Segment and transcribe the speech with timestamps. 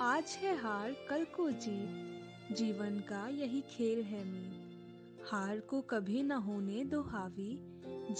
[0.00, 6.22] आज है हार कल को जीत। जीवन का यही खेल है मी हार को कभी
[6.22, 7.58] न होने दो हावी।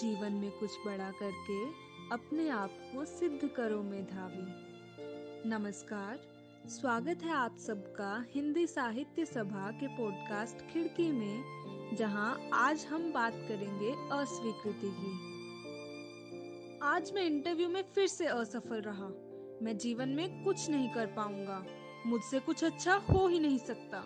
[0.00, 1.62] जीवन में कुछ बड़ा करके
[2.12, 6.18] अपने आप को सिद्ध करो में धावी नमस्कार,
[6.68, 13.32] स्वागत है आप सबका हिंदी साहित्य सभा के पॉडकास्ट खिड़की में, जहाँ आज हम बात
[13.32, 15.16] करेंगे अस्वीकृति की।
[16.82, 19.27] आज मैं इंटरव्यू में फिर से असफल रहा।
[19.62, 21.64] मैं जीवन में कुछ नहीं कर पाऊँगा।
[22.06, 24.04] मुझसे कुछ अच्छा हो ही नहीं सकता।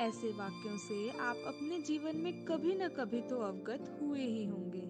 [0.00, 4.82] ऐसे वाक्यों से आप अपने जीवन में कभी न कभी तो अवगत हुए ही होंगे।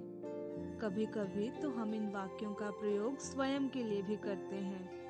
[0.78, 5.00] कभी कभी तो हम इन वाक्यों का प्रयोग स्वयं के लिए भी करते हैं।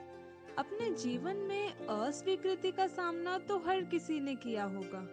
[0.59, 5.07] अपने जीवन में अस्वीकृति का सामना तो हर किसी ने किया होगा।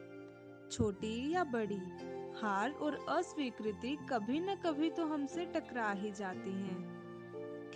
[0.71, 1.81] छोटी या बड़ी,
[2.41, 6.96] हार और अस्वीकृति कभी न कभी तो हमसे टकरा ही जाती हैं।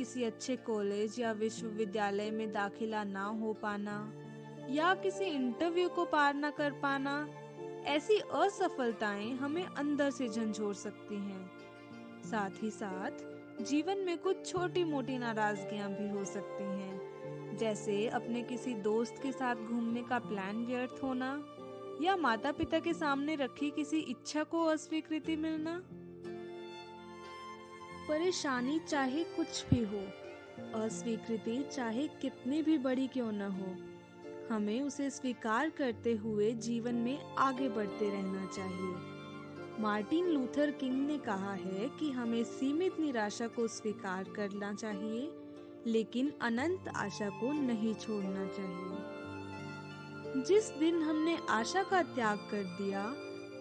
[0.02, 4.14] किसी अच्छे कॉलेज या विश्वविद्यालय में दाखिला ना हो पाना,
[4.70, 7.30] या किसी इंटरव्यू को पार ना कर पाना,
[7.86, 11.52] ऐसी असफलताएँ हमें अंदर से झंझोर सकती हैं।
[12.24, 13.12] साथ ही साथ,
[13.64, 19.32] जीवन में कुछ छोटी मोटी नाराजगियाँ भी हो सकती हैं, जैसे अपने किसी दोस्त के
[19.32, 21.34] साथ घूमने का प्लान व्यर्थ होना,
[22.02, 25.82] या माता पिता के सामने रखी किसी इच्छा को अस्वीकृति मिलना।
[28.12, 30.00] परेशानी चाहे कुछ भी हो,
[30.82, 33.76] अस्वीकृति चाहे कितनी भी बड़ी क्यों न हो,
[34.56, 41.18] हमें उसे स्वीकार करते हुए जीवन में आगे बढ़ते रहना चाहिए। मार्टिन लूथर किंग ने
[41.18, 45.32] कहा है कि हमें सीमित निराशा को स्वीकार करना चाहिए,
[45.88, 53.16] लेकिन अनंत आशा को नहीं छोड़ना चाहिए। जिस दिन हमने आशा का त्याग कर दिया,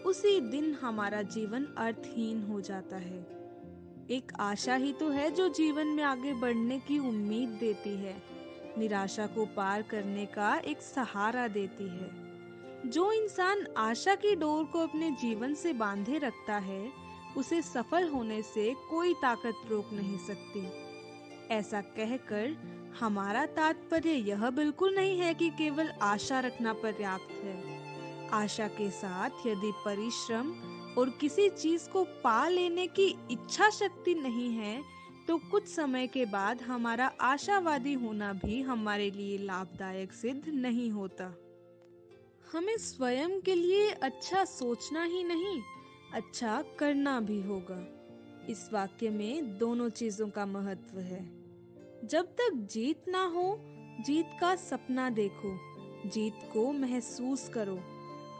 [0.06, 3.39] उसी दिन हमारा जीवन अर्थहीन हो जाता है।
[4.10, 8.22] एक आशा ही तो है जो जीवन में आगे बढ़ने की उम्मीद देती है।
[8.78, 12.10] निराशा को पार करने का एक सहारा देती है।
[12.90, 16.92] जो इंसान आशा की डोर को अपने जीवन से बांधे रखता है,
[17.36, 20.66] उसे सफल होने से कोई ताकत रोक नहीं सकती।
[21.54, 22.56] ऐसा कहकर
[23.00, 27.80] हमारा तात्पर्य यह बिल्कुल नहीं है कि केवल आशा रखना पर्याप्त है।
[28.30, 30.52] आशा के साथ यदि परिश्रम
[30.98, 34.82] और किसी चीज़ को पा लेने की इच्छा शक्ति नहीं है
[35.28, 41.24] तो कुछ समय के बाद हमारा आशावादी होना भी हमारे लिए लाभदायक सिद्ध नहीं होता।
[42.52, 45.60] हमें स्वयं के लिए अच्छा सोचना ही नहीं
[46.12, 47.78] अच्छा करना भी होगा।
[48.48, 51.22] इस वाक्य में दोनों चीज़ों का महत्व है।
[52.04, 53.58] जब तक जीत ना हो,
[54.06, 55.56] जीत का सपना देखो,
[56.08, 57.78] जीत को महसूस करो।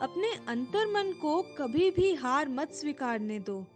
[0.03, 3.67] अपने अंतर मन को कभी भी हार मत स्वीकारने दो।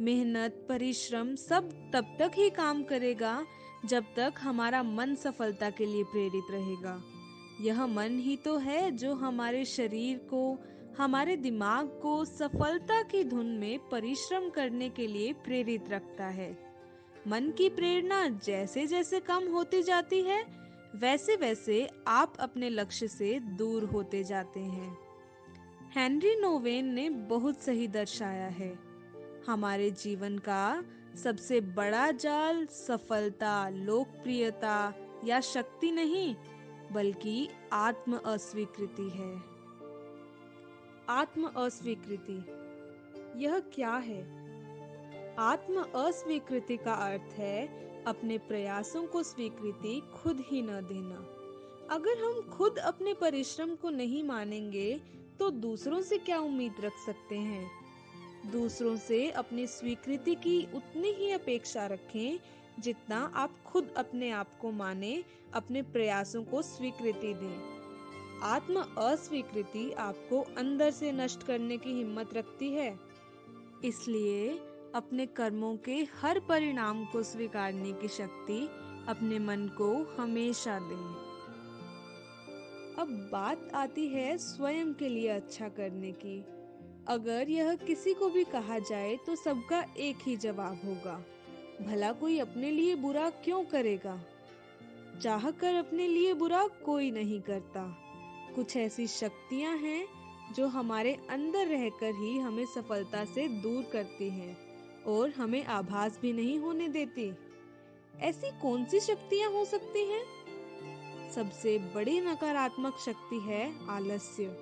[0.00, 3.46] मेहनत, परिश्रम सब तब तक ही काम करेगा,
[3.84, 7.02] जब तक हमारा मन सफलता के लिए प्रेरित रहेगा।
[7.60, 10.58] यह मन ही तो है जो हमारे शरीर को,
[10.98, 16.58] हमारे दिमाग को सफलता की धुन में परिश्रम करने के लिए प्रेरित रखता है।
[17.28, 20.44] मन की प्रेरणा जैसे जैसे कम होती जाती है
[20.94, 25.07] वैसे वैसे आप अपने लक्ष्य से दूर होते जाते हैं।
[25.94, 28.78] हेनरी नोवेन ने बहुत सही दर्शाया है।
[29.46, 30.84] हमारे जीवन का
[31.22, 34.94] सबसे बड़ा जाल सफलता, लोकप्रियता
[35.24, 36.36] या शक्ति नहीं,
[36.92, 39.42] बल्कि आत्म अस्वीकृति है।
[41.08, 42.38] आत्म अस्वीकृति,
[43.44, 44.22] यह क्या है?
[45.38, 47.66] आत्म अस्वीकृति का अर्थ है
[48.04, 51.26] अपने प्रयासों को स्वीकृति खुद ही न देना।
[51.94, 57.36] अगर हम खुद अपने परिश्रम को नहीं मानेंगे तो दूसरों से क्या उम्मीद रख सकते
[57.36, 57.70] हैं?
[58.52, 62.38] दूसरों से अपनी स्वीकृति की उतनी ही अपेक्षा रखें
[62.78, 67.78] जितना आप खुद अपने आप को माने, अपने प्रयासों को स्वीकृति दें।
[68.42, 72.98] आत्म अस्वीकृति आपको अंदर से नष्ट करने की हिम्मत रखती है।
[73.84, 74.48] इसलिए
[74.94, 78.68] अपने कर्मों के हर परिणाम को स्वीकारने की शक्ति
[79.08, 81.27] अपने मन को हमेशा दें।
[82.98, 86.44] अब बात आती है स्वयं के लिए अच्छा करने की।
[87.08, 91.24] अगर यह किसी को भी कहा जाए तो सबका एक ही जवाब होगा।
[91.86, 94.24] भला कोई अपने लिए बुरा क्यों करेगा?
[95.22, 97.96] चाह कर अपने लिए बुरा कोई नहीं करता।
[98.54, 100.06] कुछ ऐसी शक्तियाँ हैं,
[100.56, 104.58] जो हमारे अंदर रहकर ही हमें सफलता से दूर करती हैं,
[105.04, 107.32] और हमें आभास भी नहीं होने देती।
[108.20, 110.37] ऐसी कौन सी शक्तियाँ हो सकती हैं?
[111.34, 114.56] सबसे बड़ी नकारात्मक शक्ति है आलस्य।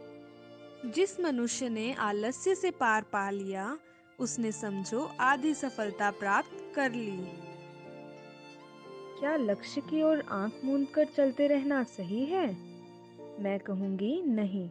[0.86, 3.78] जिस मनुष्य ने आलस्य से पार पा लिया,
[4.18, 7.16] उसने समझो आधी सफलता प्राप्त कर ली।
[9.20, 12.46] क्या लक्ष्य की ओर आँख मूंद कर चलते रहना सही है?
[13.40, 14.68] मैं कहूँगी नहीं।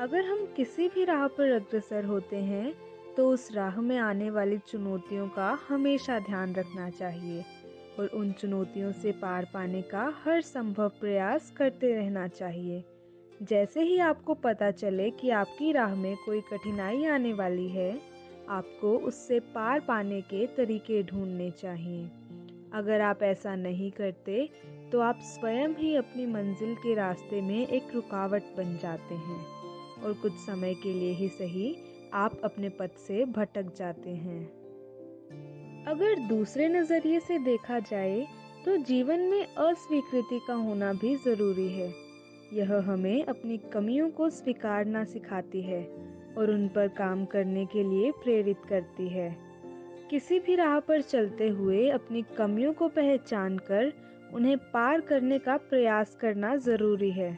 [0.00, 2.74] अगर हम किसी भी राह पर अग्रसर होते हैं
[3.14, 7.44] तो उस राह में आने वाली चुनौतियों का हमेशा ध्यान रखना चाहिए।
[8.00, 12.84] और उन चुनौतियों से पार पाने का हर संभव प्रयास करते रहना चाहिए।
[13.40, 17.90] जैसे ही आपको पता चले कि आपकी राह में कोई कठिनाई आने वाली है,
[18.48, 22.04] आपको उससे पार पाने के तरीके ढूँढने चाहिए।
[22.74, 24.48] अगर आप ऐसा नहीं करते
[24.92, 29.44] तो आप स्वयं ही अपनी मंजिल के रास्ते में एक रुकावट बन जाते हैं
[30.02, 31.74] और कुछ समय के लिए ही सही
[32.14, 34.59] आप अपने पथ से भटक जाते हैं।
[35.88, 38.26] अगर दूसरे नज़रिए से देखा जाए
[38.64, 41.88] तो जीवन में अस्वीकृति का होना भी ज़रूरी है।
[42.52, 45.82] यह हमें अपनी कमियों को स्वीकारना सिखाती है
[46.38, 49.30] और उन पर काम करने के लिए प्रेरित करती है।
[50.10, 53.92] किसी भी राह पर चलते हुए अपनी कमियों को पहचान कर
[54.34, 57.36] उन्हें पार करने का प्रयास करना ज़रूरी है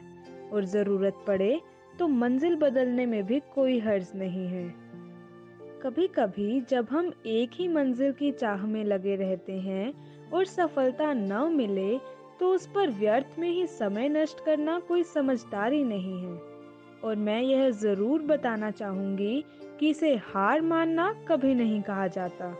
[0.53, 1.59] और ज़रूरत पड़े
[1.99, 4.82] तो मंजिल बदलने में भी कोई हर्ज नहीं है।
[5.83, 11.11] कभी कभी जब हम एक ही मंजिल की चाह में लगे रहते हैं और सफलता
[11.13, 11.97] न मिले
[12.39, 16.37] तो उस पर व्यर्थ में ही समय नष्ट करना कोई समझदारी नहीं है।
[17.03, 19.43] और मैं यह ज़रूर बताना चाहूँगी
[19.79, 22.55] कि इसे हार मानना कभी नहीं कहा जाता।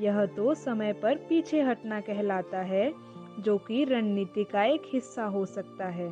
[0.00, 2.92] यह तो समय पर पीछे हटना कहलाता है,
[3.40, 6.08] जो कि रणनीति का एक हिस्सा हो सकता है।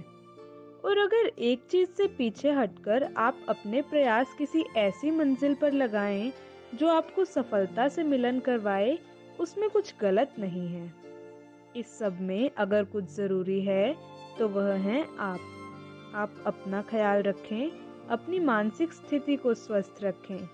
[0.85, 6.33] और अगर एक चीज़ से पीछे हटकर आप अपने प्रयास किसी ऐसी मंजिल पर लगाएँ
[6.75, 8.99] जो आपको सफलता से मिलन करवाए,
[9.41, 10.93] उसमें कुछ गलत नहीं है।
[11.77, 13.97] इस सब में अगर कुछ ज़रूरी है
[14.39, 15.41] तो वह है आप।
[16.15, 17.71] आप अपना ख्याल रखें,
[18.11, 20.49] अपनी मानसिक स्थिति को स्वस्थ रखें।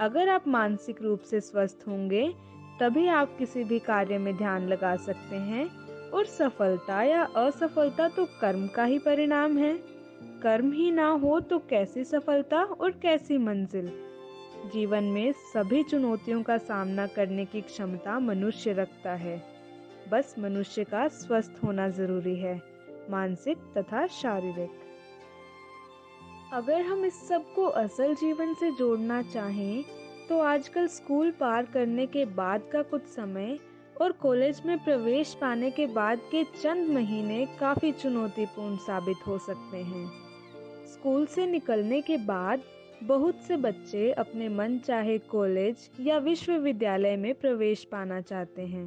[0.00, 2.34] अगर आप मानसिक रूप से स्वस्थ होंगे,
[2.80, 5.66] तभी आप किसी भी कार्य में ध्यान लगा सकते हैं,
[6.10, 9.74] और सफलता या असफलता तो कर्म का ही परिणाम है।
[10.42, 13.92] कर्म ही ना हो तो कैसी सफलता और कैसी मंजिल?
[14.66, 19.42] जीवन में सभी चुनौतियों का सामना करने की क्षमता मनुष्य रखता है।
[20.10, 22.54] बस मनुष्य का स्वस्थ होना ज़रूरी है,
[23.10, 24.80] मानसिक तथा शारीरिक।
[26.52, 29.84] अगर हम इस सबको असल जीवन से जोड़ना चाहें
[30.28, 33.58] तो आजकल स्कूल पार करने के बाद का कुछ समय
[34.00, 39.78] और कॉलेज में प्रवेश पाने के बाद के चंद महीने काफ़ी चुनौतीपूर्ण साबित हो सकते
[39.78, 40.06] हैं।
[40.86, 42.62] स्कूल से निकलने के बाद
[43.02, 48.86] बहुत से बच्चे अपने मन चाहे कॉलेज या विश्वविद्यालय में प्रवेश पाना चाहते हैं,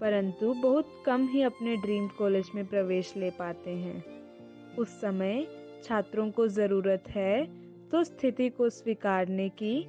[0.00, 4.04] परंतु बहुत कम ही अपने ड्रीम कॉलेज में प्रवेश ले पाते हैं।
[4.78, 5.46] उस समय
[5.84, 7.44] छात्रों को ज़रूरत है
[7.90, 9.80] तो स्थिति को स्वीकारने की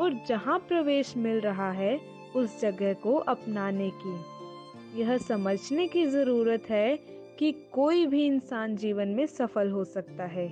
[0.00, 1.98] और जहाँ प्रवेश मिल रहा है,
[2.36, 6.96] उस जगह को अपनाने की। यह समझने की ज़रूरत है
[7.38, 10.46] कि कोई भी इंसान जीवन में सफल हो सकता है।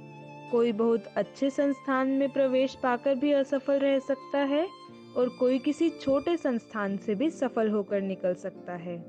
[0.50, 4.66] कोई बहुत अच्छे संस्थान में प्रवेश पाकर भी असफल रह सकता है
[5.16, 9.04] और कोई किसी छोटे संस्थान से भी सफल होकर निकल सकता है।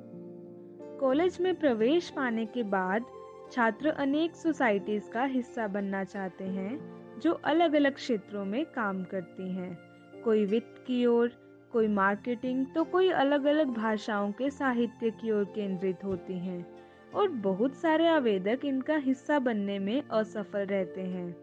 [1.00, 3.06] कॉलेज में प्रवेश पाने के बाद
[3.52, 9.52] छात्र अनेक सोसाइटीज का हिस्सा बनना चाहते हैं, जो अलग अलग क्षेत्रों में काम करती
[9.52, 9.78] हैं।
[10.24, 11.32] कोई वित्त की ओर,
[11.72, 16.77] कोई मार्केटिंग तो कोई अलग अलग भाषाओं के साहित्य की ओर केंद्रित होती हैं।
[17.14, 21.36] और बहुत सारे आवेदक इनका हिस्सा बनने में असफल रहते हैं।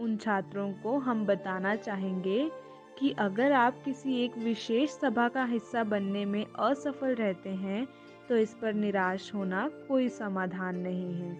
[0.00, 2.50] उन छात्रों को हम बताना चाहेंगे
[2.98, 7.86] कि अगर आप किसी एक विशेष सभा का हिस्सा बनने में असफल रहते हैं
[8.28, 11.32] तो इस पर निराश होना कोई समाधान नहीं है।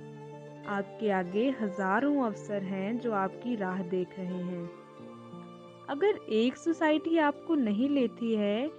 [0.68, 4.68] आपके आगे हज़ारों अवसर हैं जो आपकी राह देख रहे हैं।
[5.88, 8.70] अगर एक सोसाइटी आपको नहीं लेती है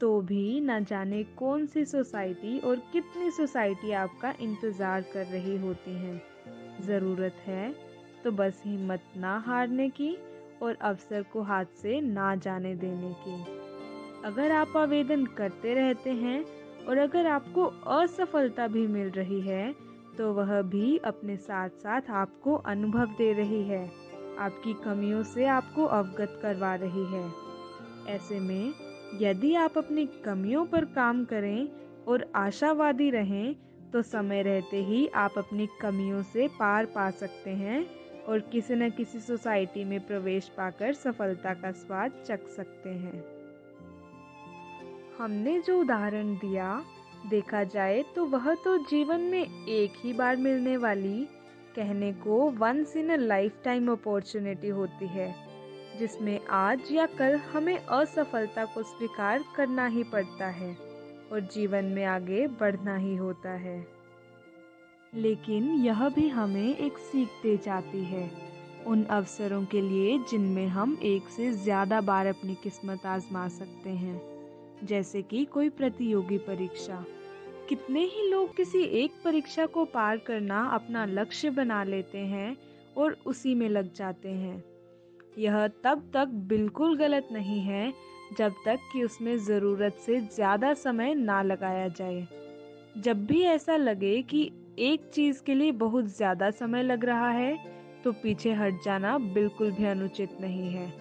[0.00, 5.94] तो भी न जाने कौन सी सोसाइटी और कितनी सोसाइटी आपका इंतज़ार कर रही होती
[5.94, 6.20] हैं।
[6.82, 7.72] ज़रूरत है
[8.24, 10.16] तो बस हिम्मत ना हारने की
[10.62, 13.36] और अवसर को हाथ से ना जाने देने की।
[14.24, 16.44] अगर आप आवेदन करते रहते हैं
[16.88, 19.72] और अगर आपको असफलता भी मिल रही है
[20.18, 23.84] तो वह भी अपने साथ साथ आपको अनुभव दे रही है।
[24.38, 27.24] आपकी कमियों से आपको अवगत करवा रही है।
[28.08, 28.72] ऐसे में
[29.14, 31.68] यदि आप अपनी कमियों पर काम करें
[32.08, 33.54] और आशावादी रहें
[33.90, 37.86] तो समय रहते ही आप अपनी कमियों से पार पा सकते हैं
[38.24, 43.24] और किसी न किसी सोसाइटी में प्रवेश पाकर सफलता का स्वाद चख सकते हैं।
[45.18, 46.82] हमने जो उदाहरण दिया,
[47.30, 51.26] देखा जाए तो वह तो जीवन में एक ही बार मिलने वाली,
[51.76, 53.16] कहने को once in a
[53.64, 55.49] lifetime opportunity होती है।
[55.98, 60.74] जिसमें आज या कल हमें असफलता को स्वीकार करना ही पड़ता है
[61.32, 63.78] और जीवन में आगे बढ़ना ही होता है।
[65.12, 68.30] लेकिन यह भी हमें एक सीख दे जाती है।
[68.86, 74.20] उन अवसरों के लिए जिनमें हम एक से ज़्यादा बार अपनी किस्मत आजमा सकते हैं,
[74.84, 77.04] जैसे कि कोई प्रतियोगी परीक्षा।
[77.68, 82.56] कितने ही लोग किसी एक परीक्षा को पार करना अपना लक्ष्य बना लेते हैं
[82.96, 84.69] और उसी में लग जाते हैं।
[85.38, 87.92] यह तब तक बिल्कुल गलत नहीं है
[88.38, 92.28] जब तक कि उसमें ज़रूरत से ज़्यादा समय ना लगाया जाए
[92.98, 97.58] जब भी ऐसा लगे कि एक चीज़ के लिए बहुत ज़्यादा समय लग रहा है
[98.04, 100.92] तो पीछे हट जाना बिल्कुल भी अनुचित नहीं है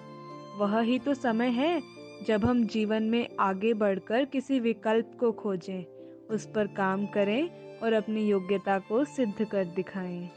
[0.58, 1.82] वह ही तो समय है
[2.28, 5.84] जब हम जीवन में आगे बढ़कर किसी विकल्प को खोजें,
[6.30, 10.30] उस पर काम करें और अपनी योग्यता को सिद्ध कर दिखाएँ।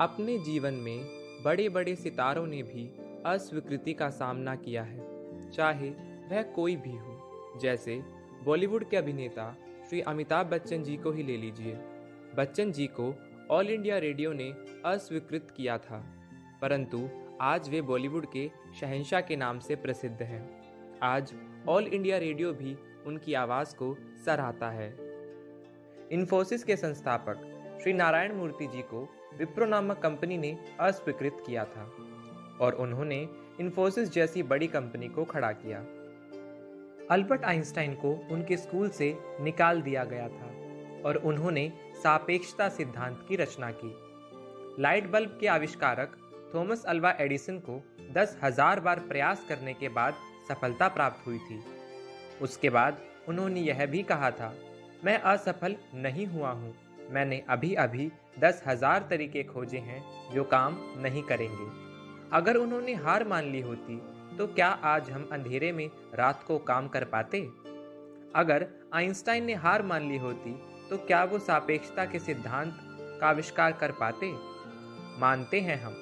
[0.00, 2.84] अपने जीवन में बड़े बड़े सितारों ने भी
[3.26, 5.88] अस्वीकृति का सामना किया है, चाहे
[6.30, 8.00] वह कोई भी हो। जैसे
[8.44, 9.54] बॉलीवुड के अभिनेता
[9.88, 11.74] श्री अमिताभ बच्चन जी को ही ले लीजिए।
[12.36, 13.14] बच्चन जी को
[13.50, 14.50] ऑल इंडिया रेडियो ने
[14.84, 15.98] अस्वीकृत किया था,
[16.62, 17.08] परंतु
[17.40, 20.42] आज वे बॉलीवुड के शहंशाह के नाम से प्रसिद्ध हैं।
[21.02, 21.34] आज
[21.68, 24.88] ऑल इंडिया रेडियो भी उनकी आवाज़ को सराहता है।
[26.12, 29.08] इन्फोसिस के संस्थापक श्री नारायण मूर्ति जी को
[29.38, 31.84] विप्रो नामक कंपनी ने अस्वीकृत किया था
[32.60, 33.20] और उन्होंने
[33.60, 35.78] इन्फोसिस जैसी बड़ी कंपनी को खड़ा किया।
[37.10, 40.52] अल्बर्ट आइंस्टाइन को उनके स्कूल से निकाल दिया गया था
[41.06, 43.94] और उन्होंने सापेक्षता सिद्धांत की रचना की।
[44.82, 46.16] लाइट बल्ब के आविष्कारक
[46.54, 47.80] थॉमस अल्वा एडिसन को
[48.12, 50.14] दस हज़ार बार प्रयास करने के बाद
[50.48, 51.62] सफलता प्राप्त हुई थी।
[52.42, 52.98] उसके बाद
[53.28, 54.54] उन्होंने यह भी कहा था,
[55.04, 56.74] मैं असफल नहीं हुआ हूँ।
[57.10, 61.66] मैंने अभी अभी दस हज़ार तरीके खोजे हैं जो काम नहीं करेंगे।
[62.32, 63.96] अगर उन्होंने हार मान ली होती
[64.36, 67.40] तो क्या आज हम अंधेरे में रात को काम कर पाते?
[68.34, 70.52] अगर आइंस्टाइन ने हार मान ली होती
[70.90, 72.78] तो क्या वो सापेक्षता के सिद्धांत
[73.20, 74.32] का आविष्कार कर पाते?
[75.20, 75.94] मानते हैं हम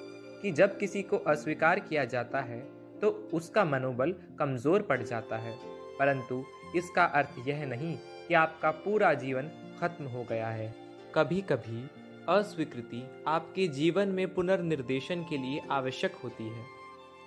[0.42, 2.60] कि जब किसी को अस्वीकार किया जाता है
[3.00, 5.56] तो उसका मनोबल कमज़ोर पड़ जाता है।
[5.98, 6.44] परंतु
[6.76, 7.96] इसका अर्थ यह नहीं
[8.28, 10.74] कि आपका पूरा जीवन खत्म हो गया है।
[11.14, 11.80] कभी कभी
[12.28, 16.64] अस्वीकृति आपके जीवन में पुनर्निर्देशन के लिए आवश्यक होती है।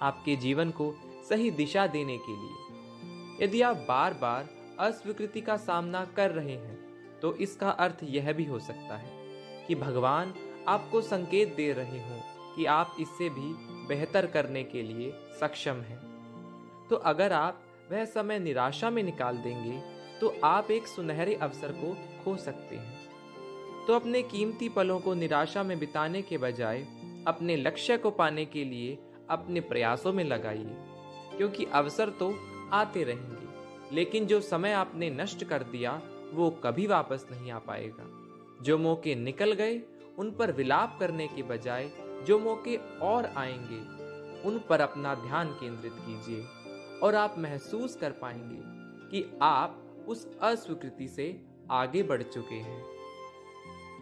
[0.01, 0.93] आपके जीवन को
[1.29, 4.49] सही दिशा देने के लिए। यदि आप बार बार
[4.79, 9.11] अस्वीकृति का सामना कर रहे हैं तो इसका अर्थ यह भी हो सकता है
[9.67, 10.33] कि भगवान
[10.67, 12.19] आपको संकेत दे रहे हो
[12.55, 13.53] कि आप इससे भी
[13.87, 15.99] बेहतर करने के लिए सक्षम हैं।
[16.89, 17.61] तो अगर आप
[17.91, 19.79] वह समय निराशा में निकाल देंगे
[20.19, 22.94] तो आप एक सुनहरे अवसर को खो सकते हैं।
[23.87, 26.85] तो अपने कीमती पलों को निराशा में बिताने के बजाय
[27.27, 28.97] अपने लक्ष्य को पाने के लिए
[29.29, 30.75] अपने प्रयासों में लगाइए,
[31.37, 32.33] क्योंकि अवसर तो
[32.73, 36.01] आते रहेंगे, लेकिन जो समय आपने नष्ट कर दिया,
[36.33, 38.07] वो कभी वापस नहीं आ पाएगा।
[38.63, 39.81] जो मौके निकल गए,
[40.17, 41.91] उन पर विलाप करने के बजाय
[42.27, 43.79] जो मौके और आएँगे,
[44.47, 46.43] उन पर अपना ध्यान केंद्रित कीजिए,
[46.99, 48.59] और आप महसूस कर पाएँगे
[49.11, 52.94] कि आप उस अस्वीकृति से आगे बढ़ चुके हैं।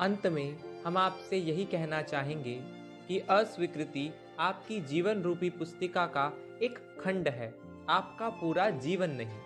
[0.01, 2.59] अंत में हम आपसे यही कहना चाहेंगे
[3.07, 4.09] कि अस्वीकृति
[4.39, 6.25] आपकी जीवन रूपी पुस्तिका का
[6.61, 7.53] एक खंड है।
[7.89, 9.39] आपका पूरा जीवन नहीं,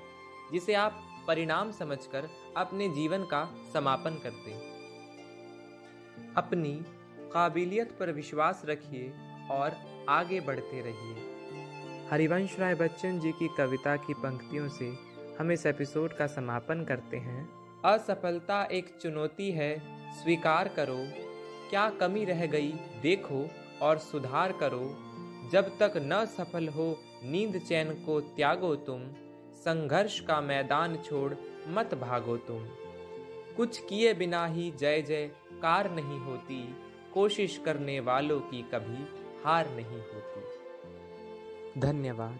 [0.51, 4.51] जिसे आप परिणाम समझकर अपने जीवन का समापन करते
[6.35, 6.71] अपनी
[7.33, 9.13] काबिलियत पर विश्वास रखिए
[9.51, 9.75] और
[10.09, 14.93] आगे बढ़ते रहिए। हरिवंश राय बच्चन जी की कविता की पंक्तियों से
[15.39, 17.49] हम इस एपिसोड का समापन करते हैं।
[17.85, 20.97] असफलता एक चुनौती है स्वीकार करो।
[21.69, 22.71] क्या कमी रह गई,
[23.01, 23.49] देखो
[23.81, 24.95] और सुधार करो।
[25.51, 29.03] जब तक न सफल हो, नींद चैन को त्यागो तुम।
[29.55, 31.33] संघर्ष का मैदान छोड़
[31.67, 32.65] मत भागो तुम।
[33.57, 36.75] कुछ किए बिना ही जय जय कार नहीं होती।
[37.13, 40.41] कोशिश करने वालों की कभी हार नहीं होती।
[41.79, 42.39] धन्यवाद।